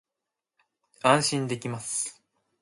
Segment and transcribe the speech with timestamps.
[1.03, 2.23] 安心できます